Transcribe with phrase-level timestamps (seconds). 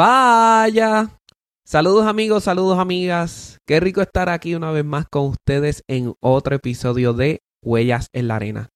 [0.00, 1.18] Vaya.
[1.62, 3.58] Saludos amigos, saludos amigas.
[3.68, 8.28] Qué rico estar aquí una vez más con ustedes en otro episodio de Huellas en
[8.28, 8.70] la Arena.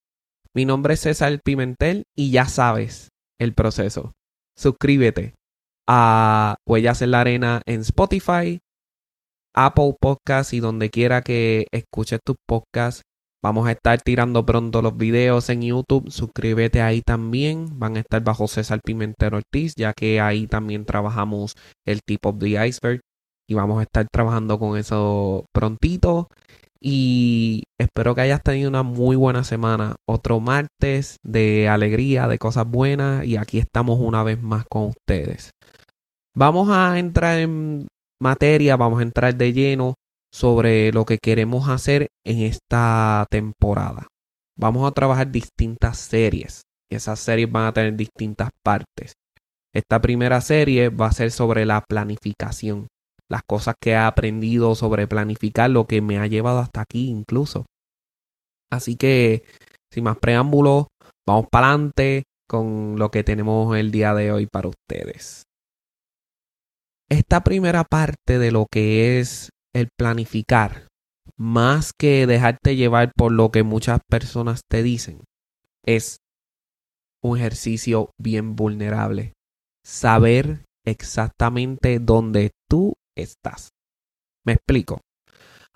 [0.54, 3.08] Mi nombre es César Pimentel y ya sabes
[3.40, 4.12] el proceso.
[4.54, 5.32] Suscríbete
[5.88, 8.60] a Huellas en la Arena en Spotify,
[9.56, 13.00] Apple Podcasts y donde quiera que escuches tus podcasts.
[13.44, 16.10] Vamos a estar tirando pronto los videos en YouTube.
[16.10, 17.78] Suscríbete ahí también.
[17.78, 21.52] Van a estar bajo César Pimentel Ortiz, ya que ahí también trabajamos
[21.86, 23.00] el Tip of the Iceberg.
[23.46, 26.28] Y vamos a estar trabajando con eso prontito.
[26.80, 29.96] Y espero que hayas tenido una muy buena semana.
[30.08, 33.26] Otro martes de alegría, de cosas buenas.
[33.26, 35.50] Y aquí estamos una vez más con ustedes.
[36.34, 37.88] Vamos a entrar en
[38.22, 39.96] materia, vamos a entrar de lleno
[40.34, 44.08] sobre lo que queremos hacer en esta temporada.
[44.58, 46.62] Vamos a trabajar distintas series.
[46.90, 49.12] Esas series van a tener distintas partes.
[49.72, 52.88] Esta primera serie va a ser sobre la planificación.
[53.30, 57.66] Las cosas que he aprendido sobre planificar, lo que me ha llevado hasta aquí incluso.
[58.72, 59.44] Así que,
[59.92, 60.86] sin más preámbulos,
[61.24, 65.44] vamos para adelante con lo que tenemos el día de hoy para ustedes.
[67.08, 70.88] Esta primera parte de lo que es el planificar,
[71.36, 75.24] más que dejarte llevar por lo que muchas personas te dicen,
[75.84, 76.18] es
[77.22, 79.32] un ejercicio bien vulnerable.
[79.84, 83.70] Saber exactamente dónde tú estás.
[84.44, 85.00] Me explico.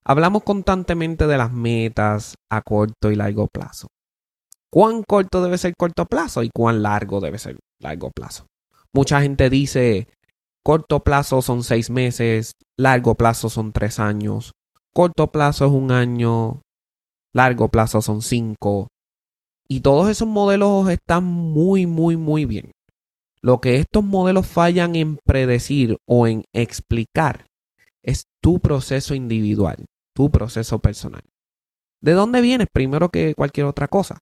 [0.05, 3.89] Hablamos constantemente de las metas a corto y largo plazo.
[4.71, 8.47] ¿Cuán corto debe ser corto plazo y cuán largo debe ser largo plazo?
[8.93, 10.09] Mucha gente dice,
[10.69, 14.53] Corto plazo son seis meses, largo plazo son tres años,
[14.93, 16.61] corto plazo es un año,
[17.33, 18.89] largo plazo son cinco.
[19.67, 22.73] Y todos esos modelos están muy, muy, muy bien.
[23.41, 27.47] Lo que estos modelos fallan en predecir o en explicar
[28.03, 31.23] es tu proceso individual, tu proceso personal.
[32.03, 34.19] ¿De dónde vienes primero que cualquier otra cosa?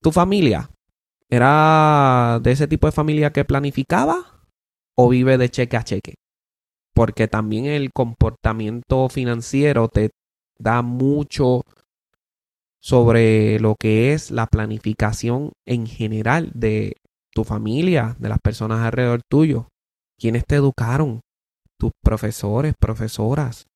[0.00, 0.70] ¿Tu familia
[1.28, 4.35] era de ese tipo de familia que planificaba?
[4.96, 6.14] O vive de cheque a cheque.
[6.94, 10.10] Porque también el comportamiento financiero te
[10.58, 11.62] da mucho
[12.80, 16.94] sobre lo que es la planificación en general de
[17.34, 19.68] tu familia, de las personas alrededor tuyo.
[20.18, 21.20] ¿Quiénes te educaron?
[21.78, 23.66] Tus profesores, profesoras,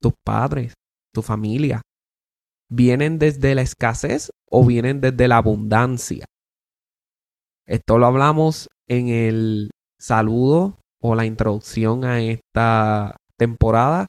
[0.00, 0.74] tus padres,
[1.12, 1.82] tu familia.
[2.70, 6.26] ¿Vienen desde la escasez o vienen desde la abundancia?
[7.66, 9.70] Esto lo hablamos en el
[10.00, 14.06] saludo o la introducción a esta temporada.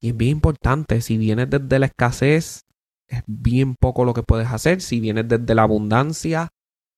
[0.00, 2.60] Y es bien importante, si vienes desde la escasez,
[3.08, 4.80] es bien poco lo que puedes hacer.
[4.80, 6.48] Si vienes desde la abundancia,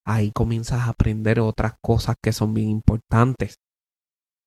[0.05, 3.55] ahí comienzas a aprender otras cosas que son bien importantes.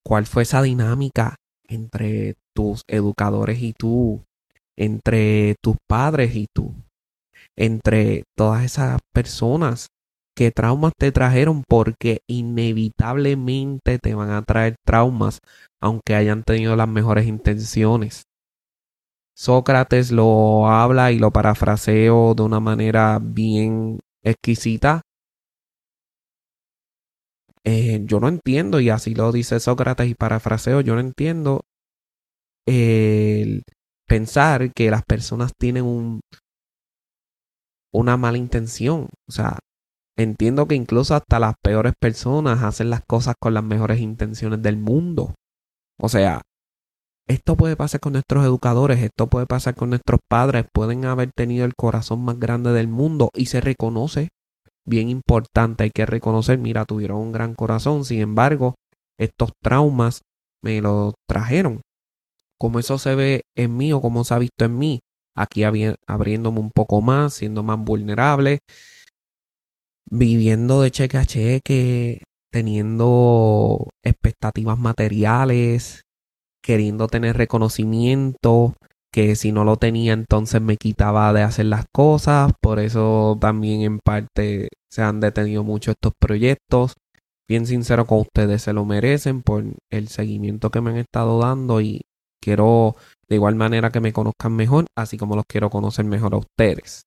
[0.04, 1.37] ¿Cuál fue esa dinámica
[1.69, 4.25] entre tus educadores y tú?
[4.77, 6.75] Entre tus padres y tú?
[7.57, 9.89] Entre todas esas personas
[10.36, 15.38] qué traumas te trajeron porque inevitablemente te van a traer traumas
[15.80, 18.22] aunque hayan tenido las mejores intenciones.
[19.36, 25.02] Sócrates lo habla y lo parafraseo de una manera bien exquisita.
[27.64, 31.62] Eh, yo no entiendo, y así lo dice Sócrates y parafraseo, yo no entiendo
[32.66, 33.62] el
[34.08, 36.20] pensar que las personas tienen un,
[37.92, 39.08] una mala intención.
[39.28, 39.58] O sea,
[40.16, 44.76] Entiendo que incluso hasta las peores personas hacen las cosas con las mejores intenciones del
[44.76, 45.34] mundo.
[45.98, 46.42] O sea,
[47.28, 51.64] esto puede pasar con nuestros educadores, esto puede pasar con nuestros padres, pueden haber tenido
[51.64, 54.28] el corazón más grande del mundo y se reconoce.
[54.84, 58.74] Bien importante, hay que reconocer, mira, tuvieron un gran corazón, sin embargo,
[59.18, 60.22] estos traumas
[60.62, 61.80] me lo trajeron.
[62.58, 65.00] Como eso se ve en mí o como se ha visto en mí,
[65.36, 68.58] aquí abriéndome un poco más, siendo más vulnerable,
[70.10, 76.03] viviendo de cheque a cheque, teniendo expectativas materiales,
[76.63, 78.75] queriendo tener reconocimiento,
[79.13, 83.83] que si no lo tenía entonces me quitaba de hacer las cosas, por eso también
[83.83, 86.95] en parte se han detenido mucho estos proyectos.
[87.49, 91.81] Bien sincero con ustedes, se lo merecen por el seguimiento que me han estado dando
[91.81, 92.03] y
[92.43, 92.97] quiero
[93.28, 97.03] de igual manera que me conozcan mejor, así como los quiero conocer mejor a ustedes.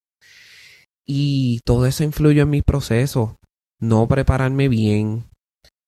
[1.08, 3.38] Y todo eso influyó en mi proceso.
[3.80, 5.26] No prepararme bien,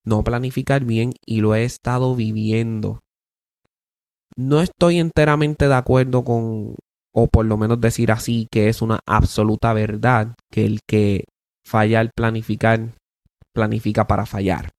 [0.04, 3.00] no planificar bien y lo he estado viviendo.
[4.36, 6.76] No estoy enteramente de acuerdo con,
[7.12, 11.24] o por lo menos decir así, que es una absoluta verdad que el que
[11.66, 12.94] falla al planificar,
[13.54, 14.70] planifica para fallar.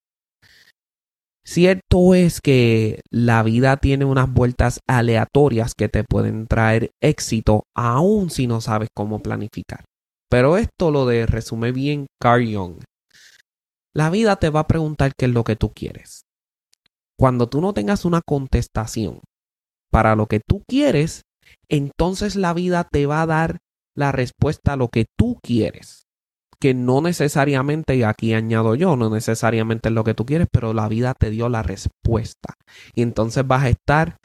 [1.43, 8.29] Cierto es que la vida tiene unas vueltas aleatorias que te pueden traer éxito aun
[8.29, 9.83] si no sabes cómo planificar.
[10.29, 12.77] Pero esto lo de resume bien Carl.
[13.93, 16.21] La vida te va a preguntar qué es lo que tú quieres.
[17.17, 19.21] Cuando tú no tengas una contestación
[19.91, 21.23] para lo que tú quieres,
[21.67, 23.57] entonces la vida te va a dar
[23.95, 26.09] la respuesta a lo que tú quieres
[26.59, 30.73] que no necesariamente, y aquí añado yo, no necesariamente es lo que tú quieres, pero
[30.73, 32.55] la vida te dio la respuesta.
[32.93, 34.17] Y entonces vas a estar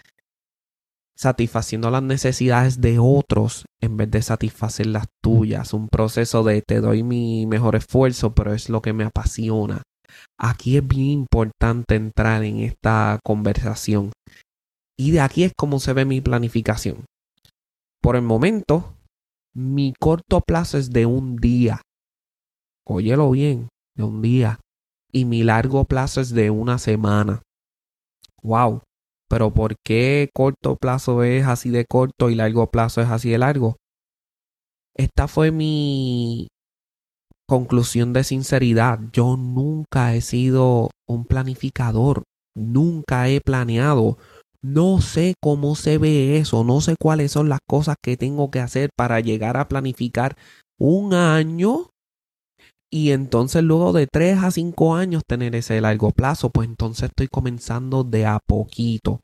[1.17, 5.73] satisfaciendo las necesidades de otros en vez de satisfacer las tuyas.
[5.73, 9.83] Un proceso de te doy mi mejor esfuerzo, pero es lo que me apasiona.
[10.39, 14.13] Aquí es bien importante entrar en esta conversación.
[14.99, 17.05] Y de aquí es como se ve mi planificación.
[18.01, 18.95] Por el momento,
[19.55, 21.81] mi corto plazo es de un día
[22.87, 24.61] óyelo bien, de un día.
[25.13, 27.43] Y mi largo plazo es de una semana.
[28.43, 28.83] Wow.
[29.35, 33.39] Pero ¿por qué corto plazo es así de corto y largo plazo es así de
[33.39, 33.75] largo?
[34.97, 36.47] Esta fue mi
[37.49, 39.01] conclusión de sinceridad.
[39.13, 42.23] Yo nunca he sido un planificador.
[42.57, 44.19] Nunca he planeado.
[44.63, 46.63] No sé cómo se ve eso.
[46.63, 50.37] No sé cuáles son las cosas que tengo que hacer para llegar a planificar
[50.79, 51.91] un año
[52.95, 57.27] y entonces luego de 3 a 5 años tener ese largo plazo, pues entonces estoy
[57.27, 59.19] comenzando de a poquito.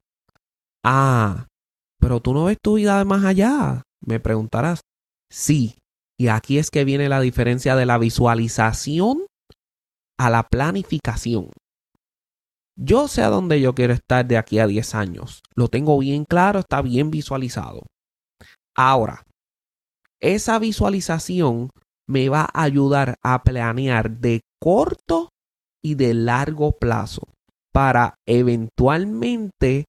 [0.84, 1.46] Ah,
[2.00, 4.80] pero tú no ves tu vida de más allá, me preguntarás.
[5.30, 5.78] Sí,
[6.18, 9.24] y aquí es que viene la diferencia de la visualización
[10.18, 11.52] a la planificación.
[12.76, 15.42] Yo sé a dónde yo quiero estar de aquí a 10 años.
[15.54, 17.82] Lo tengo bien claro, está bien visualizado.
[18.74, 19.22] Ahora,
[20.18, 21.70] esa visualización
[22.10, 25.28] me va a ayudar a planear de corto
[25.82, 27.22] y de largo plazo
[27.72, 29.86] para eventualmente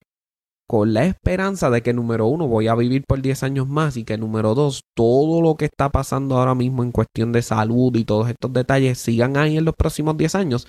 [0.70, 4.06] con la esperanza de que número uno voy a vivir por 10 años más y
[4.06, 8.06] que número dos todo lo que está pasando ahora mismo en cuestión de salud y
[8.06, 10.68] todos estos detalles sigan ahí en los próximos 10 años.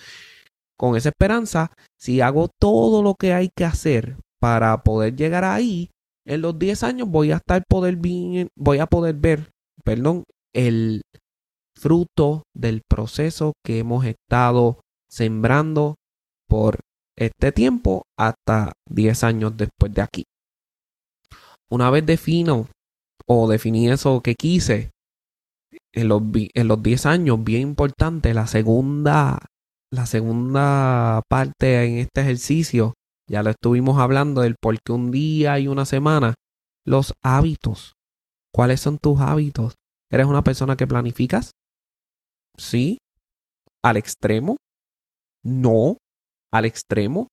[0.77, 1.71] Con esa esperanza,
[2.01, 5.91] si hago todo lo que hay que hacer para poder llegar ahí,
[6.27, 7.99] en los 10 años voy a estar poder
[8.57, 9.51] voy a poder ver,
[9.85, 11.03] perdón, el
[11.83, 15.97] fruto del proceso que hemos estado sembrando
[16.49, 16.79] por
[17.19, 20.25] este tiempo hasta 10 años después de aquí.
[21.69, 22.69] Una vez defino
[23.27, 24.91] o definí eso que quise
[25.93, 29.41] en los, en los 10 años, bien importante, la segunda,
[29.91, 32.95] la segunda parte en este ejercicio,
[33.29, 36.35] ya lo estuvimos hablando del por qué un día y una semana,
[36.87, 37.95] los hábitos.
[38.55, 39.75] ¿Cuáles son tus hábitos?
[40.11, 41.53] ¿Eres una persona que planificas?
[42.57, 42.99] Sí.
[43.85, 44.57] Al extremo.
[45.45, 45.97] No.
[46.53, 47.29] Al extremo.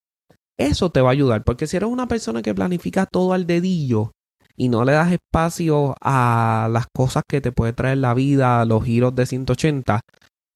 [0.60, 4.12] Eso te va a ayudar, porque si eres una persona que planifica todo al dedillo
[4.58, 8.84] y no le das espacio a las cosas que te puede traer la vida, los
[8.84, 10.02] giros de 180,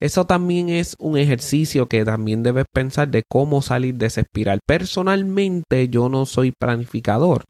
[0.02, 4.60] eso también es un ejercicio que también debes pensar de cómo salir de esa espiral.
[4.68, 7.46] Personalmente yo no soy planificador.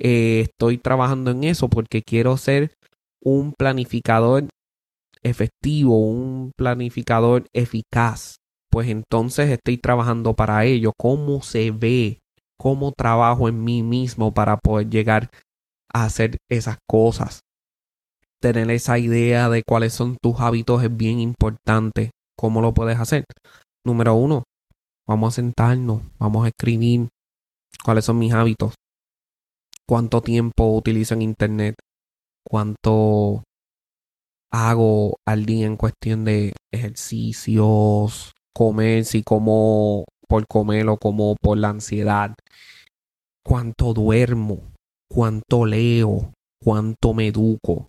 [0.00, 2.72] Eh, estoy trabajando en eso porque quiero ser
[3.22, 4.44] un planificador
[5.22, 8.36] efectivo, un planificador eficaz,
[8.70, 10.92] pues entonces estoy trabajando para ello.
[10.98, 12.20] ¿Cómo se ve?
[12.58, 15.30] ¿Cómo trabajo en mí mismo para poder llegar
[15.92, 17.40] a hacer esas cosas?
[18.40, 22.10] Tener esa idea de cuáles son tus hábitos es bien importante.
[22.36, 23.24] ¿Cómo lo puedes hacer?
[23.84, 24.44] Número uno,
[25.08, 27.08] vamos a sentarnos, vamos a escribir
[27.84, 28.74] cuáles son mis hábitos,
[29.88, 31.74] cuánto tiempo utilizo en Internet,
[32.46, 33.44] cuánto
[34.50, 41.58] hago al día en cuestión de ejercicios, comer, si como por comer o como por
[41.58, 42.34] la ansiedad,
[43.44, 44.72] cuánto duermo,
[45.10, 47.88] cuánto leo, cuánto me educo.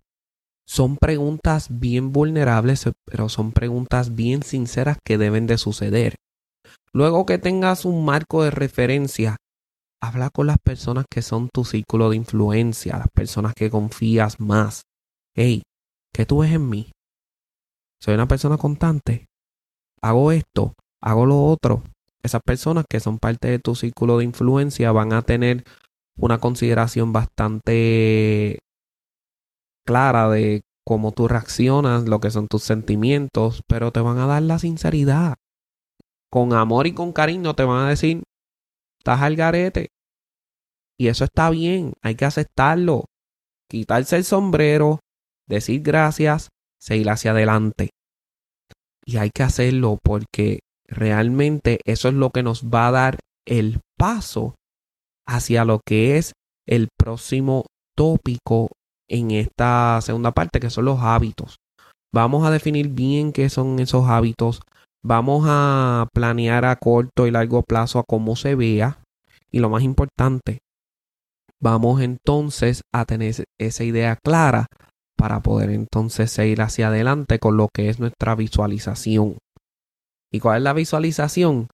[0.68, 6.16] Son preguntas bien vulnerables, pero son preguntas bien sinceras que deben de suceder.
[6.94, 9.36] Luego que tengas un marco de referencia,
[10.01, 14.84] habla con las personas que son tu círculo de influencia, las personas que confías más.
[15.36, 15.63] Hey,
[16.13, 16.92] ¿Qué tú ves en mí?
[18.01, 19.25] Soy una persona constante.
[20.01, 21.84] Hago esto, hago lo otro.
[22.24, 25.63] Esas personas que son parte de tu círculo de influencia van a tener
[26.18, 28.60] una consideración bastante
[29.86, 34.42] clara de cómo tú reaccionas, lo que son tus sentimientos, pero te van a dar
[34.42, 35.36] la sinceridad.
[36.32, 38.24] Con amor y con cariño te van a decir,
[39.00, 39.89] estás al garete.
[40.98, 43.06] Y eso está bien, hay que aceptarlo.
[43.70, 45.00] Quitarse el sombrero,
[45.50, 47.89] decir gracias, seguir hacia adelante.
[49.06, 53.79] Y hay que hacerlo porque realmente eso es lo que nos va a dar el
[53.98, 54.56] paso
[55.27, 56.34] hacia lo que es
[56.68, 57.65] el próximo
[57.98, 58.70] tópico
[59.10, 61.56] en esta segunda parte, que son los hábitos.
[62.13, 64.62] Vamos a definir bien qué son esos hábitos.
[65.03, 69.00] Vamos a planear a corto y largo plazo a cómo se vea.
[69.51, 70.60] Y lo más importante,
[71.60, 74.68] vamos entonces a tener esa idea clara
[75.20, 79.38] para poder entonces seguir hacia adelante con lo que es nuestra visualización.
[80.32, 81.68] ¿Y cuál es la visualización?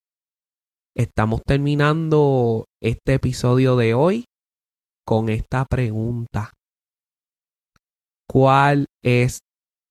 [0.98, 4.26] Estamos terminando este episodio de hoy
[5.06, 6.54] con esta pregunta.
[8.28, 9.42] ¿Cuál es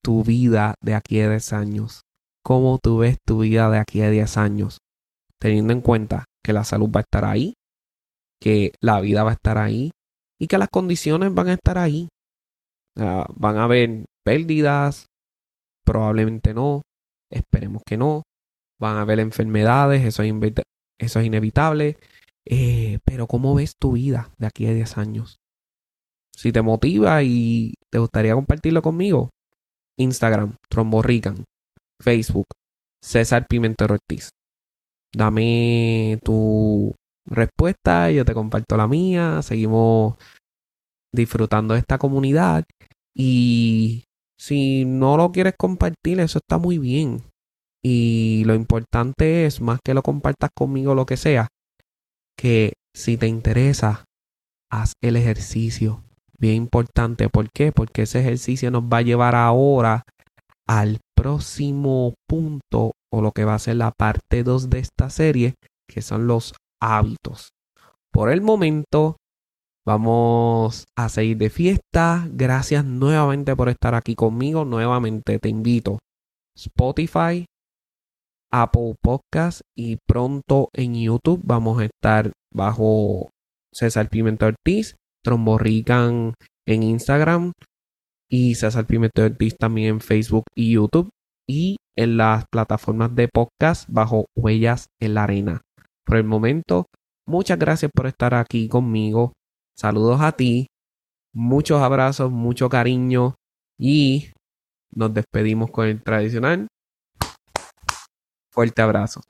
[0.03, 2.01] tu vida de aquí a 10 años?
[2.45, 4.79] ¿Cómo tú ves tu vida de aquí a 10 años?
[5.41, 7.55] Teniendo en cuenta que la salud va a estar ahí,
[8.43, 9.93] que la vida va a estar ahí
[10.41, 12.09] y que las condiciones van a estar ahí.
[12.97, 15.07] Van a haber pérdidas,
[15.85, 16.83] probablemente no,
[17.31, 18.23] esperemos que no.
[18.81, 20.33] Van a haber enfermedades, eso es,
[20.99, 21.97] eso es inevitable.
[22.47, 25.39] Eh, pero ¿cómo ves tu vida de aquí a 10 años?
[26.37, 29.31] Si te motiva y te gustaría compartirlo conmigo,
[29.99, 31.45] Instagram, Tromborrican,
[32.03, 32.47] Facebook,
[33.03, 34.31] César Pimentel Ortiz.
[35.15, 36.93] Dame tu
[37.27, 40.17] respuesta, yo te comparto la mía, seguimos
[41.15, 42.65] disfrutando de esta comunidad
[43.17, 44.05] y
[44.39, 47.23] si no lo quieres compartir, eso está muy bien.
[47.83, 51.49] Y lo importante es, más que lo compartas conmigo, lo que sea,
[52.37, 54.05] que si te interesa,
[54.71, 56.03] haz el ejercicio.
[56.39, 57.29] Bien importante.
[57.29, 57.73] ¿Por qué?
[57.73, 60.03] Porque ese ejercicio nos va a llevar ahora
[60.67, 65.55] al próximo punto o lo que va a ser la parte 2 de esta serie,
[65.89, 67.51] que son los hábitos.
[68.13, 69.17] Por el momento,
[69.87, 72.29] vamos a seguir de fiesta.
[72.31, 74.65] Gracias nuevamente por estar aquí conmigo.
[74.65, 75.99] Nuevamente te invito.
[76.57, 77.47] Spotify,
[78.53, 83.31] Apple Podcast y pronto en YouTube vamos a estar bajo
[83.73, 86.35] César Pimentel Ortiz, Tromborrican
[86.67, 87.53] en Instagram
[88.31, 91.11] y César Pimentel Ortiz también en Facebook y YouTube
[91.49, 95.61] y en las plataformas de podcast bajo Huellas en la Arena.
[96.07, 96.87] Por el momento,
[97.27, 99.33] muchas gracias por estar aquí conmigo.
[99.77, 100.69] Saludos a ti,
[101.35, 103.35] muchos abrazos, mucho cariño.
[103.79, 104.33] Y
[104.95, 106.69] nos despedimos con el tradicional.
[108.53, 109.21] Fuerte abrazo.